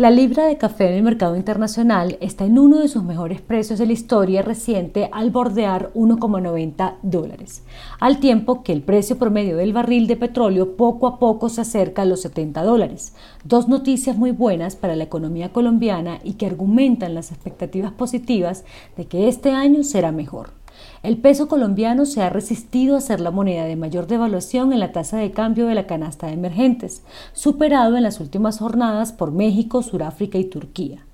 La 0.00 0.10
libra 0.10 0.46
de 0.46 0.56
café 0.56 0.88
en 0.88 0.94
el 0.94 1.02
mercado 1.02 1.36
internacional 1.36 2.16
está 2.22 2.46
en 2.46 2.58
uno 2.58 2.78
de 2.78 2.88
sus 2.88 3.04
mejores 3.04 3.42
precios 3.42 3.78
de 3.78 3.84
la 3.84 3.92
historia 3.92 4.40
reciente 4.40 5.10
al 5.12 5.30
bordear 5.30 5.92
1,90 5.92 6.94
dólares, 7.02 7.64
al 7.98 8.18
tiempo 8.18 8.62
que 8.62 8.72
el 8.72 8.80
precio 8.80 9.18
promedio 9.18 9.58
del 9.58 9.74
barril 9.74 10.06
de 10.06 10.16
petróleo 10.16 10.74
poco 10.78 11.06
a 11.06 11.18
poco 11.18 11.50
se 11.50 11.60
acerca 11.60 12.00
a 12.00 12.06
los 12.06 12.22
70 12.22 12.62
dólares. 12.62 13.14
Dos 13.44 13.68
noticias 13.68 14.16
muy 14.16 14.30
buenas 14.30 14.74
para 14.74 14.96
la 14.96 15.04
economía 15.04 15.52
colombiana 15.52 16.18
y 16.24 16.32
que 16.32 16.46
argumentan 16.46 17.14
las 17.14 17.30
expectativas 17.30 17.92
positivas 17.92 18.64
de 18.96 19.04
que 19.04 19.28
este 19.28 19.50
año 19.50 19.82
será 19.82 20.12
mejor. 20.12 20.59
El 21.02 21.16
peso 21.16 21.48
colombiano 21.48 22.04
se 22.04 22.22
ha 22.22 22.30
resistido 22.30 22.96
a 22.96 23.00
ser 23.00 23.20
la 23.20 23.30
moneda 23.30 23.64
de 23.64 23.76
mayor 23.76 24.06
devaluación 24.06 24.72
en 24.72 24.80
la 24.80 24.92
tasa 24.92 25.16
de 25.16 25.30
cambio 25.30 25.66
de 25.66 25.74
la 25.74 25.86
canasta 25.86 26.26
de 26.26 26.34
emergentes, 26.34 27.02
superado 27.32 27.96
en 27.96 28.02
las 28.02 28.20
últimas 28.20 28.58
jornadas 28.58 29.12
por 29.12 29.32
México, 29.32 29.82
Suráfrica 29.82 30.38
y 30.38 30.44
Turquía. 30.44 31.06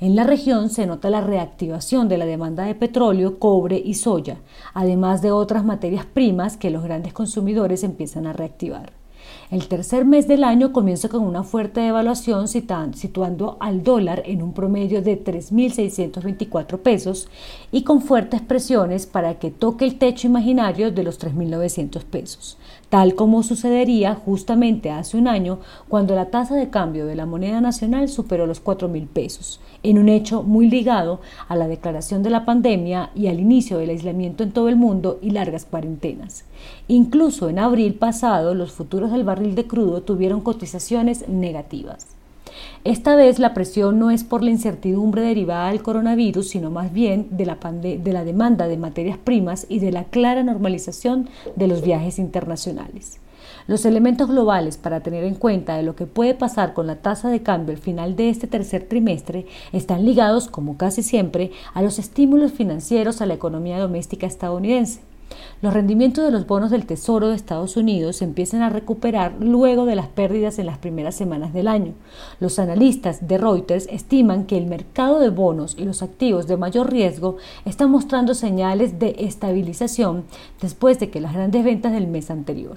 En 0.00 0.16
la 0.16 0.24
región 0.24 0.70
se 0.70 0.86
nota 0.86 1.10
la 1.10 1.20
reactivación 1.20 2.08
de 2.08 2.18
la 2.18 2.26
demanda 2.26 2.64
de 2.64 2.74
petróleo, 2.74 3.38
cobre 3.38 3.80
y 3.84 3.94
soya, 3.94 4.38
además 4.72 5.22
de 5.22 5.30
otras 5.30 5.64
materias 5.64 6.04
primas 6.04 6.56
que 6.56 6.70
los 6.70 6.82
grandes 6.82 7.12
consumidores 7.12 7.84
empiezan 7.84 8.26
a 8.26 8.32
reactivar. 8.32 9.03
El 9.50 9.68
tercer 9.68 10.04
mes 10.04 10.26
del 10.26 10.42
año 10.42 10.72
comienza 10.72 11.08
con 11.08 11.22
una 11.22 11.42
fuerte 11.42 11.80
devaluación 11.80 12.48
situando 12.48 13.56
al 13.60 13.82
dólar 13.82 14.22
en 14.26 14.42
un 14.42 14.52
promedio 14.52 15.02
de 15.02 15.22
3.624 15.22 16.78
pesos 16.78 17.28
y 17.70 17.82
con 17.82 18.00
fuertes 18.00 18.40
presiones 18.40 19.06
para 19.06 19.38
que 19.38 19.50
toque 19.50 19.84
el 19.84 19.96
techo 19.96 20.26
imaginario 20.26 20.90
de 20.90 21.02
los 21.02 21.20
3.900 21.20 22.02
pesos, 22.04 22.58
tal 22.88 23.14
como 23.14 23.42
sucedería 23.42 24.14
justamente 24.14 24.90
hace 24.90 25.16
un 25.16 25.28
año 25.28 25.60
cuando 25.88 26.14
la 26.14 26.30
tasa 26.30 26.54
de 26.56 26.70
cambio 26.70 27.06
de 27.06 27.16
la 27.16 27.26
moneda 27.26 27.60
nacional 27.60 28.08
superó 28.08 28.46
los 28.46 28.64
4.000 28.64 29.06
pesos, 29.08 29.60
en 29.84 29.98
un 29.98 30.08
hecho 30.08 30.42
muy 30.42 30.68
ligado 30.68 31.20
a 31.46 31.54
la 31.54 31.68
declaración 31.68 32.24
de 32.24 32.30
la 32.30 32.44
pandemia 32.44 33.10
y 33.14 33.28
al 33.28 33.38
inicio 33.38 33.78
del 33.78 33.90
aislamiento 33.90 34.42
en 34.42 34.50
todo 34.50 34.68
el 34.68 34.76
mundo 34.76 35.18
y 35.22 35.30
largas 35.30 35.64
cuarentenas. 35.64 36.44
Incluso 36.88 37.48
en 37.48 37.60
abril 37.60 37.94
pasado 37.94 38.54
los 38.54 38.72
futuros 38.72 39.12
del 39.12 39.22
barril 39.22 39.54
de 39.54 39.66
crudo 39.66 40.02
tuvieron 40.02 40.40
cotizaciones 40.40 41.28
negativas. 41.28 42.08
Esta 42.84 43.16
vez 43.16 43.38
la 43.38 43.54
presión 43.54 43.98
no 43.98 44.10
es 44.10 44.24
por 44.24 44.42
la 44.42 44.50
incertidumbre 44.50 45.22
derivada 45.22 45.70
del 45.70 45.82
coronavirus, 45.82 46.48
sino 46.48 46.70
más 46.70 46.92
bien 46.92 47.28
de 47.30 47.46
la, 47.46 47.56
de 47.56 48.12
la, 48.12 48.24
demanda 48.24 48.68
de 48.68 48.76
materias 48.76 49.18
primas 49.18 49.66
y 49.68 49.78
de 49.80 49.90
la 49.90 50.04
clara 50.04 50.42
normalización 50.42 51.28
de 51.56 51.66
los 51.66 51.82
viajes 51.82 52.18
internacionales. 52.18 53.20
Los 53.66 53.84
elementos 53.84 54.28
globales 54.28 54.76
para 54.76 55.00
tener 55.00 55.24
en 55.24 55.34
cuenta 55.34 55.76
de 55.76 55.82
lo 55.82 55.96
que 55.96 56.06
puede 56.06 56.34
pasar 56.34 56.74
con 56.74 56.86
la 56.86 56.96
tasa 56.96 57.28
de 57.30 57.42
cambio 57.42 57.74
al 57.74 57.80
final 57.80 58.16
de 58.16 58.30
este 58.30 58.46
tercer 58.46 58.86
trimestre 58.88 59.46
están 59.72 60.04
ligados, 60.04 60.48
como 60.48 60.76
casi 60.76 61.02
siempre, 61.02 61.50
a 61.72 61.82
los 61.82 61.98
estímulos 61.98 62.52
financieros 62.52 63.20
a 63.20 63.26
la 63.26 63.34
economía 63.34 63.78
doméstica 63.78 64.26
estadounidense. 64.26 65.00
Los 65.62 65.72
rendimientos 65.72 66.24
de 66.24 66.30
los 66.30 66.46
bonos 66.46 66.70
del 66.70 66.86
Tesoro 66.86 67.28
de 67.28 67.36
Estados 67.36 67.76
Unidos 67.76 68.22
empiezan 68.22 68.62
a 68.62 68.68
recuperar 68.68 69.34
luego 69.40 69.86
de 69.86 69.96
las 69.96 70.08
pérdidas 70.08 70.58
en 70.58 70.66
las 70.66 70.78
primeras 70.78 71.14
semanas 71.14 71.52
del 71.52 71.68
año. 71.68 71.94
Los 72.40 72.58
analistas 72.58 73.26
de 73.26 73.38
Reuters 73.38 73.88
estiman 73.90 74.44
que 74.44 74.58
el 74.58 74.66
mercado 74.66 75.20
de 75.20 75.30
bonos 75.30 75.76
y 75.78 75.84
los 75.84 76.02
activos 76.02 76.46
de 76.46 76.56
mayor 76.56 76.90
riesgo 76.90 77.36
están 77.64 77.90
mostrando 77.90 78.34
señales 78.34 78.98
de 78.98 79.16
estabilización 79.20 80.24
después 80.60 80.98
de 81.00 81.10
que 81.10 81.20
las 81.20 81.32
grandes 81.32 81.64
ventas 81.64 81.92
del 81.92 82.08
mes 82.08 82.30
anterior. 82.30 82.76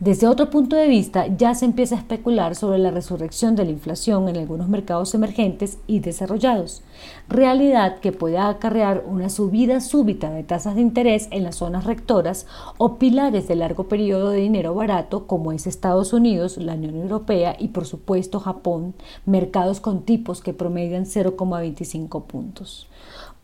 Desde 0.00 0.26
otro 0.26 0.50
punto 0.50 0.74
de 0.74 0.88
vista, 0.88 1.28
ya 1.28 1.54
se 1.54 1.64
empieza 1.64 1.94
a 1.94 1.98
especular 1.98 2.56
sobre 2.56 2.78
la 2.78 2.90
resurrección 2.90 3.54
de 3.54 3.64
la 3.64 3.70
inflación 3.70 4.28
en 4.28 4.36
algunos 4.36 4.68
mercados 4.68 5.14
emergentes 5.14 5.78
y 5.86 6.00
desarrollados, 6.00 6.82
realidad 7.28 8.00
que 8.00 8.10
puede 8.10 8.36
acarrear 8.36 9.04
una 9.06 9.30
subida 9.30 9.80
súbita 9.80 10.30
de 10.30 10.42
tasas 10.42 10.74
de 10.74 10.80
interés 10.80 11.28
en 11.30 11.44
las 11.44 11.56
zonas 11.56 11.84
rectoras 11.84 12.48
o 12.76 12.96
pilares 12.98 13.46
de 13.46 13.54
largo 13.54 13.84
periodo 13.84 14.30
de 14.30 14.38
dinero 14.38 14.74
barato 14.74 15.28
como 15.28 15.52
es 15.52 15.68
Estados 15.68 16.12
Unidos, 16.12 16.56
la 16.56 16.74
Unión 16.74 16.96
Europea 16.96 17.54
y 17.56 17.68
por 17.68 17.86
supuesto 17.86 18.40
Japón, 18.40 18.94
mercados 19.26 19.78
con 19.78 20.02
tipos 20.02 20.40
que 20.40 20.52
promedian 20.52 21.04
0,25 21.04 22.24
puntos. 22.24 22.88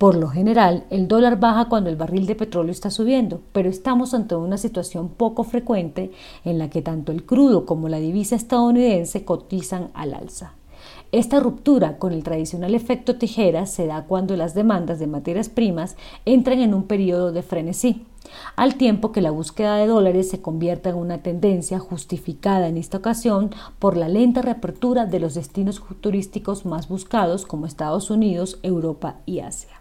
Por 0.01 0.17
lo 0.17 0.31
general, 0.31 0.85
el 0.89 1.09
dólar 1.09 1.39
baja 1.39 1.69
cuando 1.69 1.91
el 1.91 1.97
barril 1.97 2.25
de 2.25 2.35
petróleo 2.35 2.73
está 2.73 2.91
subiendo, 2.91 3.43
pero 3.53 3.69
estamos 3.69 4.15
ante 4.15 4.35
una 4.35 4.57
situación 4.57 5.11
poco 5.11 5.45
frecuente 5.45 6.11
en 6.43 6.59
la 6.59 6.71
que 6.71 6.81
tanto 6.81 7.13
el 7.13 7.27
crudo 7.27 7.67
como 7.67 7.91
la 7.91 7.99
divisa 7.99 8.35
estadounidense 8.35 9.27
cotizan 9.27 9.91
al 9.93 10.15
alza. 10.15 10.55
Esta 11.13 11.39
ruptura 11.39 11.99
con 11.99 12.15
el 12.15 12.23
tradicional 12.23 12.75
efecto 12.75 13.17
tijera 13.17 13.67
se 13.67 13.87
da 13.87 14.05
cuando 14.05 14.37
las 14.37 14.55
demandas 14.55 15.01
de 15.01 15.07
materias 15.07 15.51
primas 15.51 15.97
entran 16.25 16.61
en 16.61 16.73
un 16.73 16.85
periodo 16.85 17.31
de 17.31 17.43
frenesí, 17.43 18.07
al 18.57 18.77
tiempo 18.77 19.13
que 19.13 19.21
la 19.21 19.33
búsqueda 19.33 19.77
de 19.77 19.87
dólares 19.87 20.31
se 20.31 20.41
convierta 20.41 20.89
en 20.89 20.97
una 20.97 21.19
tendencia 21.19 21.79
justificada 21.79 22.69
en 22.69 22.79
esta 22.79 22.97
ocasión 22.97 23.51
por 23.79 23.99
la 23.99 24.09
lenta 24.09 24.41
reapertura 24.41 25.05
de 25.05 25.21
los 25.21 25.35
destinos 25.35 25.83
turísticos 26.01 26.65
más 26.65 26.89
buscados 26.89 27.45
como 27.45 27.67
Estados 27.67 28.09
Unidos, 28.09 28.59
Europa 28.63 29.17
y 29.27 29.41
Asia. 29.41 29.80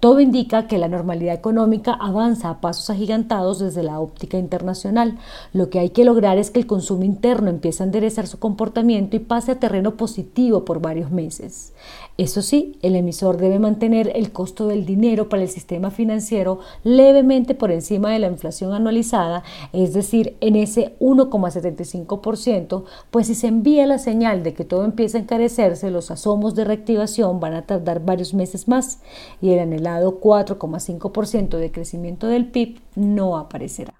Todo 0.00 0.20
indica 0.20 0.66
que 0.66 0.78
la 0.78 0.88
normalidad 0.88 1.34
económica 1.34 1.92
avanza 1.92 2.48
a 2.48 2.60
pasos 2.60 2.88
agigantados 2.88 3.58
desde 3.58 3.82
la 3.82 4.00
óptica 4.00 4.38
internacional. 4.38 5.18
Lo 5.52 5.68
que 5.68 5.78
hay 5.78 5.90
que 5.90 6.04
lograr 6.04 6.38
es 6.38 6.50
que 6.50 6.60
el 6.60 6.66
consumo 6.66 7.04
interno 7.04 7.50
empiece 7.50 7.82
a 7.82 7.86
enderezar 7.86 8.26
su 8.26 8.38
comportamiento 8.38 9.16
y 9.16 9.20
pase 9.20 9.52
a 9.52 9.60
terreno 9.60 9.96
positivo 9.96 10.64
por 10.64 10.80
varios 10.80 11.10
meses. 11.10 11.74
Eso 12.16 12.42
sí, 12.42 12.78
el 12.82 12.96
emisor 12.96 13.38
debe 13.38 13.58
mantener 13.58 14.12
el 14.14 14.32
costo 14.32 14.66
del 14.68 14.84
dinero 14.84 15.28
para 15.28 15.42
el 15.42 15.48
sistema 15.48 15.90
financiero 15.90 16.60
levemente 16.84 17.54
por 17.54 17.70
encima 17.70 18.10
de 18.10 18.18
la 18.18 18.26
inflación 18.26 18.72
anualizada, 18.72 19.42
es 19.72 19.94
decir, 19.94 20.36
en 20.40 20.56
ese 20.56 20.96
1,75%, 21.00 22.84
pues 23.10 23.26
si 23.26 23.34
se 23.34 23.46
envía 23.46 23.86
la 23.86 23.98
señal 23.98 24.42
de 24.42 24.52
que 24.54 24.64
todo 24.64 24.84
empieza 24.84 25.18
a 25.18 25.22
encarecerse, 25.22 25.90
los 25.90 26.10
asomos 26.10 26.54
de 26.54 26.64
reactivación 26.64 27.40
van 27.40 27.54
a 27.54 27.62
tardar 27.62 28.04
varios 28.04 28.34
meses 28.34 28.68
más 28.68 29.00
y 29.40 29.49
el 29.52 29.60
anhelado 29.60 30.20
4,5% 30.20 31.58
de 31.58 31.70
crecimiento 31.70 32.26
del 32.26 32.50
PIB 32.50 32.80
no 32.96 33.36
aparecerá. 33.36 33.99